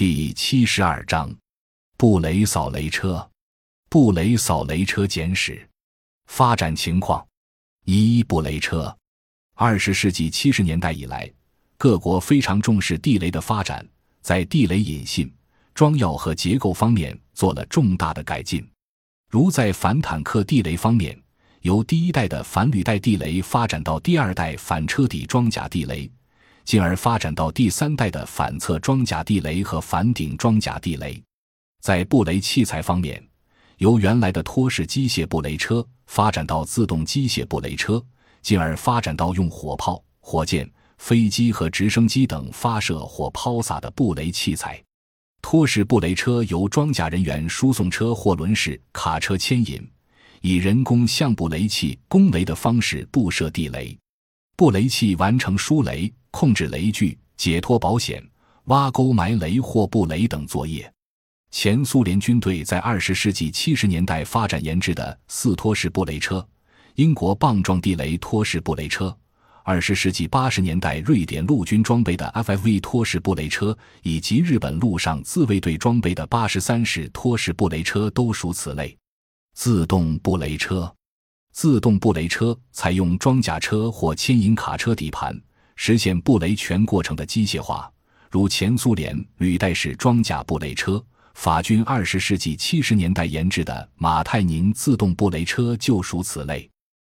[0.00, 1.30] 第七十二章，
[1.98, 3.30] 布雷扫雷车。
[3.90, 5.68] 布雷扫雷车简史。
[6.24, 7.22] 发展情况：
[7.84, 8.96] 一、布雷车。
[9.56, 11.30] 二十世纪七十年代以来，
[11.76, 13.86] 各国非常重视地雷的发展，
[14.22, 15.30] 在地雷引信、
[15.74, 18.66] 装药和结构方面做了重大的改进。
[19.28, 21.14] 如在反坦克地雷方面，
[21.60, 26.10] 由第一代的反履带地雷发展到第二代反车底装甲地雷。
[26.70, 31.20] 进而发展到第三代的反侧装甲地雷和反顶装甲地雷。
[31.82, 33.20] 在布雷器材方面，
[33.78, 38.00] 由原来的拖式机械布雷车发展到自动机械布雷车，
[38.40, 44.80] 进而发展到用火炮、火箭、飞机和直升机等发射或抛洒的布雷器材。
[45.42, 49.84] 拖式布雷车由装甲人员输送车或轮式卡车牵引，
[50.40, 53.98] 以人工向布雷器攻雷的方式布设地雷。
[54.56, 56.14] 布雷器完成输雷。
[56.30, 58.22] 控制雷具、解脱保险、
[58.64, 60.92] 挖沟埋雷或布雷等作业。
[61.50, 66.46] 前苏联军队在二十世纪七十年代发展研制的四拖式布雷车，
[66.94, 69.16] 英国棒状地雷拖式布雷车，
[69.64, 78.96] 二十世纪八十年代瑞典陆军装备的 FFV 拖式布雷车，以及日本陆上自卫队装备的八十三式拖式布雷车都属此类。
[79.54, 80.94] 自动布雷车，
[81.52, 85.36] 自动布雷车采用装甲车或牵引卡车底盘。
[85.82, 87.90] 实现布雷全过程的机械化，
[88.30, 96.68] 如前苏联履带式装甲布雷车，法军二十世纪七十年代研制的马泰宁自动布雷车就属此类。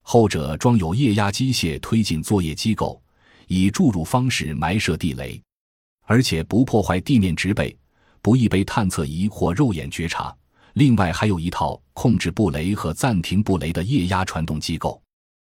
[0.00, 2.98] 后者装有液压机械推进作业机构，
[3.46, 5.38] 以注入方式埋设地雷，
[6.06, 7.76] 而且不破坏地面植被，
[8.22, 10.34] 不易被探测仪或肉眼觉察。
[10.72, 14.98] 另外还有一套控制布雷和暂停布雷的液压传动机构。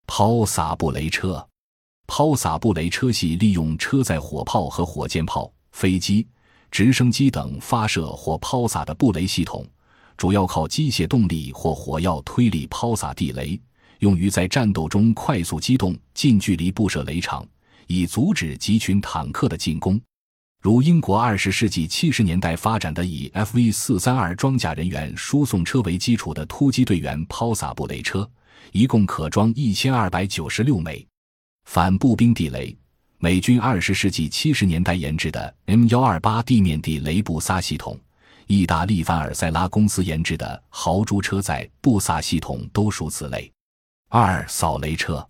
[0.07, 1.45] 抛洒布雷车。
[2.07, 6.27] 抛洒布雷车系利用车载火炮和火箭炮、飞机、
[6.71, 9.67] 直升机等发射或抛洒的布雷系统，
[10.17, 13.59] 主要靠机械动力或火药推力抛洒地雷，
[14.01, 17.47] 用于在战斗中快速机动、近距离布设雷场，
[17.87, 20.01] 以阻止集群坦克的进攻。
[20.61, 28.29] 如英国二十世纪七十年代发展的以 FV 四三二装甲人员输送车为基础的突击队员抛洒布雷车，
[28.71, 31.05] 一共可装一千二百九十六枚。
[31.65, 32.77] 反步兵地雷，
[33.19, 37.99] 美军二十世纪七十年代研制的 M 幺二八地面地雷布萨系统，
[38.47, 43.51] 意大利凡尔赛拉公司研制的豪猪车载布萨系统都属此类。
[44.11, 45.27] 二扫雷车，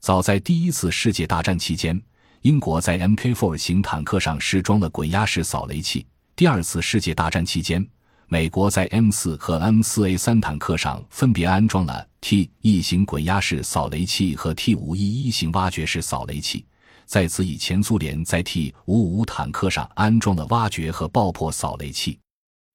[0.00, 2.00] 早在第一次世界大战期间，
[2.40, 6.04] 英国在 Mk4 型坦克上试装了滚压式扫雷器。
[6.34, 7.86] 第二次世界大战期间，
[8.28, 16.66] 美国在 M 四和 M 四 A 三坦克上分别安装了 T 一型滚压式扫雷器和 T 五一一型挖掘式扫雷器。
[17.04, 22.18] 在此以前苏联在 T 五五坦克上安装了挖掘和爆破扫雷器。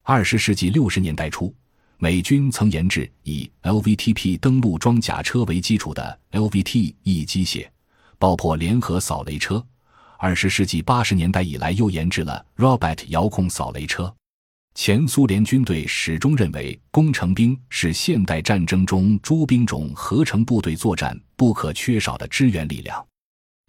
[0.03, 1.53] 二十世纪六十年代初，
[1.97, 7.67] 美军曾研制以 LVTP 登陆装甲车为基础的 LVT E 机械
[8.17, 9.61] 爆破联合扫雷车。
[10.17, 14.13] 二十世纪八十年代以来，又研制了 Robot 遥控扫雷车。
[14.73, 23.05] 前苏联军队始终认为，工程兵是现代战争中诸兵种合成部队作战不可缺少的支援力量，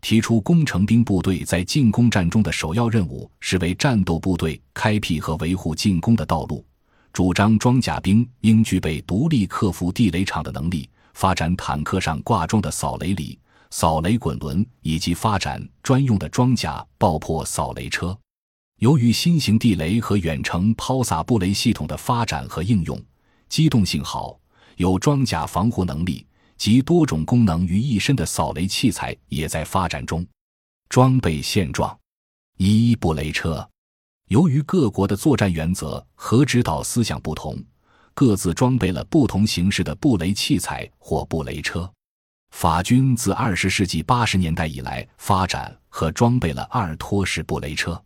[0.00, 6.64] 提出工程兵部队在进攻战中的首要任务是为战斗部队开辟和维护进攻的道路，
[7.12, 13.38] 主张装甲兵应具备独立克服地雷场的能力，发展坦克上挂装的扫雷犁、
[13.70, 18.16] 扫雷滚轮，以及发展专用的装甲爆破扫雷车。
[18.82, 23.00] 由于新型地雷和远程抛洒布雷系统的发展和应用，
[23.48, 24.36] 机动性好、
[24.76, 26.26] 有装甲防护能力
[26.56, 30.26] 及多种功能于一身的扫雷器材也在发展中。
[30.88, 31.96] 装备现状：
[32.56, 33.64] 一、布雷车。
[34.30, 37.56] 由于各国的作战原则和指导思想不同，
[38.14, 41.88] 各自装备了不同形式的布雷器材或布雷车。
[42.50, 48.02] 法军自二十世纪八十年代以来发展和装备了二拖式布雷车。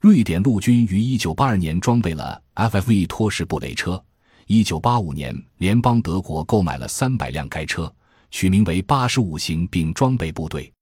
[0.00, 4.02] 瑞典陆军于一九八二年装备了 FFV 拖式布雷车。
[4.46, 7.94] 一九八五年，联邦德国购买了三百辆该车，
[8.30, 10.72] 取名为八十五型，并装备部队。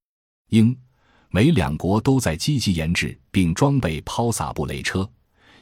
[0.51, 0.73] 英、
[1.31, 5.07] 美两国都在积极研制并装备抛洒布雷车。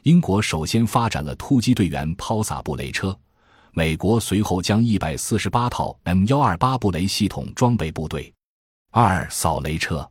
[0.03, 3.19] 英国首先发展了突击队员抛洒布雷车，
[3.73, 8.31] 美国随后将一百四十八套 M 幺二八布雷系统装备部队。
[8.91, 10.07] 二、扫雷车。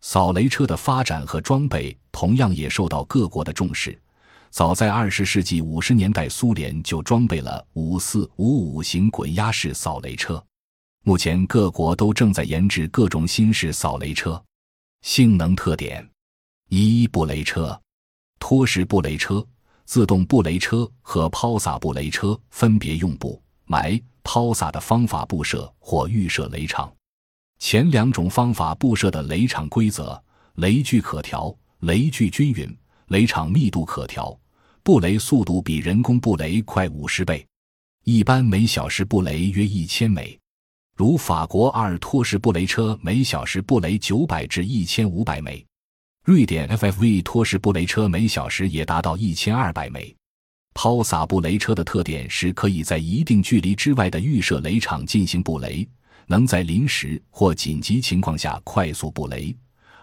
[0.00, 3.98] 扫雷车的发展和装备同样也受到各国的重视。
[4.50, 10.42] 早在二十世纪五十年代，苏联就装备了五四五五型滚压式扫雷车。
[11.04, 14.42] 目前，各国都正在研制各种新式扫雷车。
[15.02, 16.06] 性能特点：
[16.68, 17.80] 一、布雷车。
[18.38, 19.46] 拖式布雷车、
[19.84, 26.92] 自动布雷车和抛洒布雷车分别用布埋、抛洒的方法布设或预设雷场。
[27.60, 30.20] 前两种方法布设的雷场规则：
[30.54, 32.76] 雷距可调，雷距均匀，
[33.08, 34.36] 雷场密度可调，
[34.82, 37.46] 布雷速度比人工布雷快五十倍，
[38.04, 40.36] 一般每小时布雷约一千枚。
[40.96, 45.64] 如法国阿尔托式布雷车每小时布雷九百至一千五百枚，
[46.24, 50.16] 瑞典 FFV 托式布雷车每小时也达到一千二百枚。
[50.72, 55.86] 抛洒布雷车的特点是可以在一定距离之外的预设雷场进行布雷，
[56.30, 59.52] 能在临时或紧急情况下快速布雷，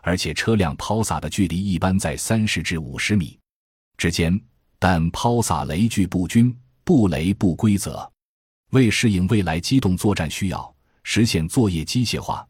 [0.01, 3.39] 而且车辆抛洒的距离一般在三十至五十米
[3.97, 4.37] 之间，
[4.77, 6.53] 但抛洒雷距不均，
[6.83, 8.11] 布雷不规则。
[8.71, 10.75] 为适应未来机动作战需要。
[11.03, 12.45] 实现作业机械化，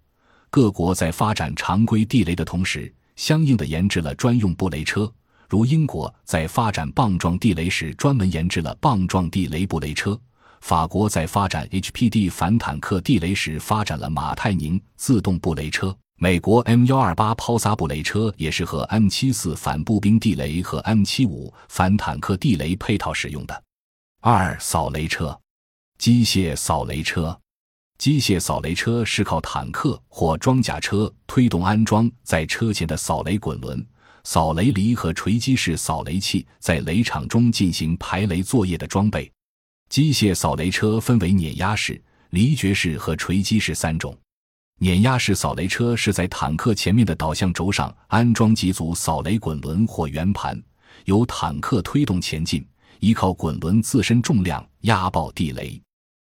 [0.49, 5.13] 各国在发展常规地雷的同时，相应的研制了专用布雷车。
[5.47, 10.19] 如英国在发展棒状地雷时，专门研制了棒状地雷布雷车；
[10.61, 23.63] 法国在发展 HPD 反坦克地雷时，发展了马泰宁自动布雷车；美国 M 幺二八抛撒布雷车也是和 M 七四反步兵地雷和 M 七五反坦克地雷配套使用的。
[24.21, 25.39] 二扫雷车，
[25.97, 27.39] 机械扫雷车。
[27.97, 33.83] 机械扫雷车是靠坦克或装甲车推动安装在车前的扫雷滚轮、
[34.23, 39.31] 扫雷犁和锤击式扫雷器，在雷场中进行排雷作业的装备。
[39.89, 42.01] 机械扫雷车分为碾压式、
[42.31, 44.17] 离掘式和锤击式三种。
[44.79, 50.61] 碾压式扫雷车是在坦克前面的导向轴上安装几组扫雷滚轮或圆盘，
[51.05, 52.63] 由坦克推动前进，
[52.99, 55.81] 依靠滚轮自身重量压爆地雷。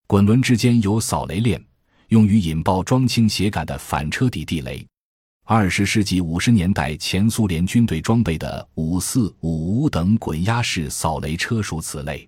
[0.07, 1.63] 滚轮之间有扫雷链，
[2.07, 4.85] 用于引爆装倾斜杆的反车底地雷。
[5.45, 12.27] 二十世纪五十年代，前苏联军队装备的五四五五等滚压式扫雷车属此类。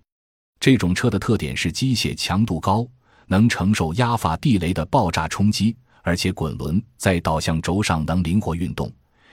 [0.64, 2.88] 这种车的特点是机械强度高，
[3.26, 8.90] 能承受压发地雷的爆炸冲击，而且滚轮在导向轴上能灵活运动，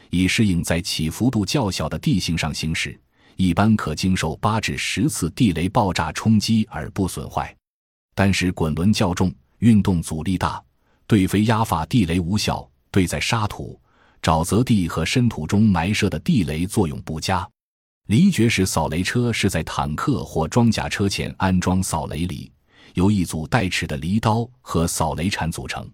[0.09, 2.99] 以适应在起伏度较小的地形上行驶。
[3.37, 7.55] 一般可经受八至十次地雷爆炸冲击而不损坏。
[8.13, 10.61] 但是滚轮较重，运动阻力大，
[11.07, 13.79] 对非压发地雷无效，对在沙土、
[14.21, 17.49] 沼泽地和深土中埋设的地雷作用不佳。
[18.07, 22.51] 离掘式扫雷车是在坦克或装甲车前安装扫雷犁，
[22.95, 25.89] 由一组带齿的犁刀和扫雷铲组成。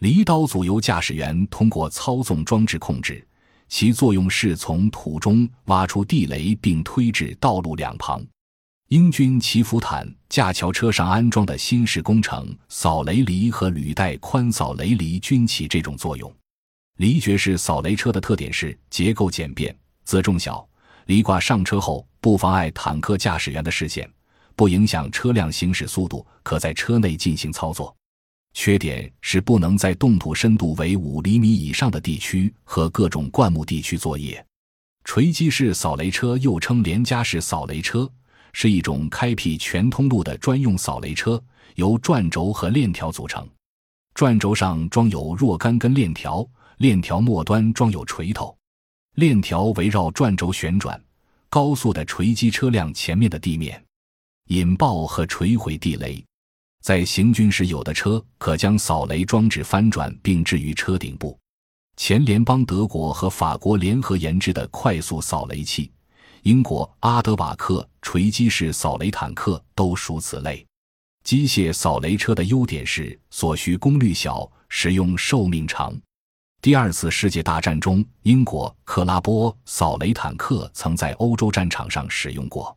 [0.00, 3.26] 犁刀组由驾驶员通过操纵装置控制，
[3.68, 8.22] 其作用是从土中挖出地雷并推至道路两旁。
[8.88, 16.32] 英军祈福坦架桥车上安装的新式工程扫雷犁和履带宽扫雷犁均起这种作用。
[16.98, 20.66] 离掘式扫雷车的特点是结构简便、自重小，
[21.06, 24.08] 犁挂上车后不妨碍坦克驾驶员的视线，
[24.54, 27.94] 不影响车辆行驶速度，可在车内进行操作。
[28.52, 34.44] 缺点是不能在冻土深度为五厘米以上的地区和各种灌木地区作业。
[35.04, 38.10] 锤击式扫雷车又称连夹式扫雷车。
[38.58, 41.38] 是一种开辟全通路的专用扫雷车，
[41.74, 43.46] 由转轴和链条组成。
[44.14, 46.42] 转轴上装有若干根链条，
[46.78, 48.56] 链条末端装有锤头，
[49.16, 51.02] 链条围绕转轴旋转，
[51.48, 53.82] 高速的锤击车辆前面的地面，
[54.48, 56.22] 引爆和锤毁地雷。
[56.82, 61.36] 在行军时，有的车可将扫雷装置翻转并置于车顶部。
[61.96, 65.90] 前联邦德国和法国联合研制的快速扫雷器。
[66.42, 70.64] 英国阿德瓦克锤击式扫雷坦克都属此类。
[71.24, 75.98] 机械扫雷车的优点是所需功率小，使用寿命长。
[76.66, 82.76] 第二次世界大战中，英国克拉波扫雷坦克曾在欧洲战场上使用过。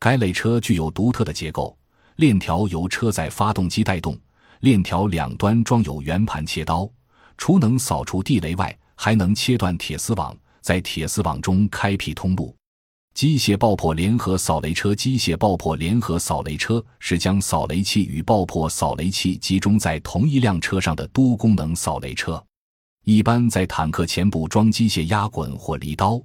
[0.00, 1.78] 该类车具有独特的结构，
[2.16, 4.18] 链条由车载发动机带动，
[4.62, 6.90] 链条两端装有圆盘切刀，
[7.38, 12.52] 除能扫除地雷外，还能切断铁丝网，在铁丝网中开辟通路。
[13.14, 22.44] 机械爆破联合扫雷车，机械爆破联合扫雷车是将扫雷器与爆破扫雷器集中在同一辆车上的多功能扫雷车。
[23.12, 26.22] 一般在坦克前部装机械压滚或犁刀，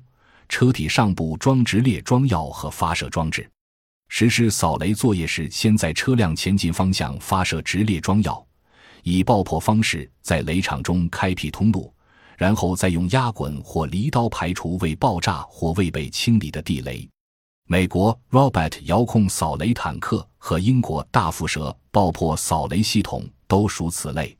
[0.47, 3.49] 车体上部装直列装药和发射装置。
[4.07, 8.45] 实施扫雷作业时，先在车辆前进方向发射直列装药，
[9.01, 11.91] 以爆破方式在雷场中开辟通路。
[12.37, 17.09] 然后再用压滚或犁刀排除未爆炸或未被清理的地雷。
[17.67, 24.37] 美国 Robert 遥控扫雷坦克和英国大蝮蛇爆破扫雷系统都属此类。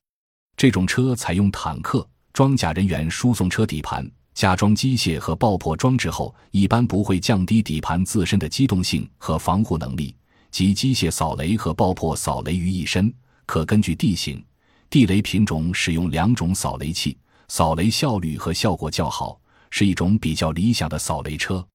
[0.56, 2.06] 这种车采用坦克
[2.36, 10.14] 装甲人员输送车底盘，加装机械和爆破装置后，一般不会降低底盘自身的机动性和防护能力，
[10.50, 13.10] 即机械扫雷和爆破扫雷于一身。
[13.46, 14.44] 可根据地形、
[14.90, 17.16] 地雷品种使用两种扫雷器，
[17.48, 19.40] 扫雷效率和效果较好，
[19.70, 21.66] 是一种比较理想的扫雷车。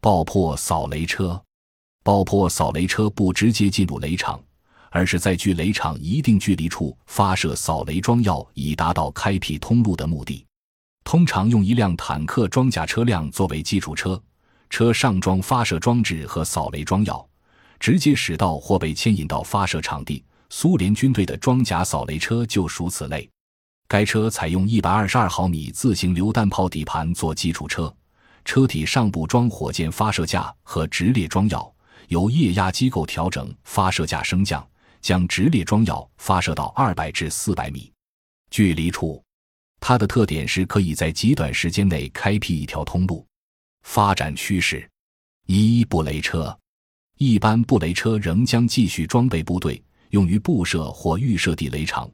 [0.00, 1.40] 爆破扫雷车，
[2.02, 4.40] 爆破扫雷车不直接进入雷场，
[4.90, 10.44] 而是在距雷场一定距离处发射扫雷装药，以达到开辟通路的目的。
[11.04, 14.22] 通常用一辆坦克装甲车辆作为基础车，
[14.68, 17.26] 车上装发射装置和扫雷装药，
[17.78, 20.22] 直接驶到或被牵引到发射场地。
[20.50, 23.28] 苏联军队的装甲扫雷车就属此类。
[23.88, 27.92] 该车采用一百二十二毫米自行榴弹炮底盘做基础车。
[28.44, 31.72] 车体上部装火箭发射架和直列装药，
[32.08, 34.66] 由液压机构调整发射架升降，
[35.00, 37.92] 将直列装药发射到二百至四百米
[38.50, 39.22] 距离处。
[39.80, 43.26] 它的特点是可以在极短时间内开辟一条通路。
[43.82, 44.88] 发展趋势：
[45.46, 46.56] 一、布雷车。
[47.16, 52.10] 一般布雷车仍将继续装备部队，用于布设或预设地雷场。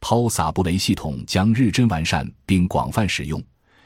[0.00, 3.42] 抛洒布雷系统将日臻完善并广泛使用。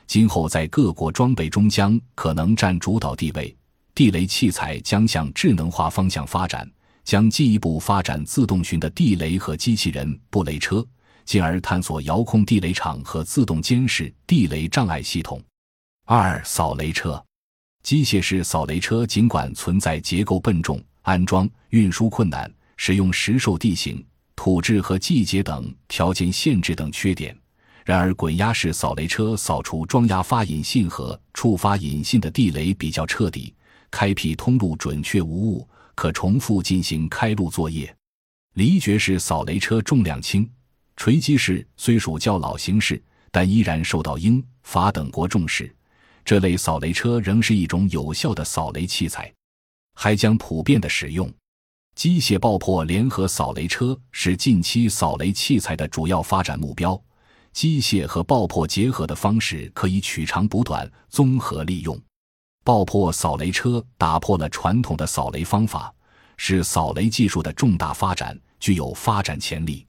[0.06, 3.56] 今后在各国装备中将可能占主导地位，
[3.94, 6.70] 地雷器材将向智能化方向发展，
[7.04, 10.84] 将进一步发展自动巡的地雷和机器人布雷车，
[11.24, 15.42] 进而探索遥控地雷场和自动监视地雷障碍系统。
[16.06, 17.22] 二、扫雷车，
[17.82, 27.36] 机械式扫雷车尽管存在结构笨重、安装、运输困难、使用时受地形、土质和季节等条件限制等缺点。
[27.84, 33.54] 然而，滚压式扫雷车扫除装压发引信和触发引信的地雷比较彻底，
[33.90, 37.94] 开辟通路准确无误，可重复进行开路作业。
[38.54, 40.48] 离绝式扫雷车重量轻，
[40.96, 45.74] 锤击式虽属较老形式，但依然受到英法等国重视。
[46.24, 49.32] 这类扫雷车仍是一种有效的扫雷器材，
[49.94, 51.30] 还将普遍的使用。
[51.94, 57.00] 机械爆破联合扫雷车是近期扫雷器材的主要发展目标。
[57.52, 62.00] 机械和爆破结合的方式可以取长补短，综合利用。
[62.64, 65.94] 爆破扫雷车打破了传统的扫雷方法，
[66.38, 69.86] 是扫雷技术的重大发展，具有发展潜力。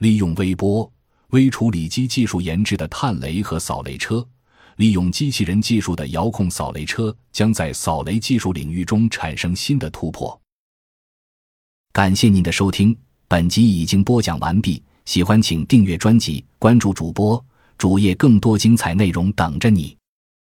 [0.00, 0.90] 利用微波、
[1.28, 4.26] 微处理机技术研制的探雷和扫雷车，
[4.76, 10.38] 利用机器人技术的遥控扫雷车，将在扫雷技术领域中产生新的突破。
[11.92, 12.96] 感谢您的收听，
[13.26, 14.82] 本集已经播讲完毕。
[15.04, 17.42] 喜欢请订阅专辑，关注主播
[17.76, 19.97] 主页，更多精彩内容等着你。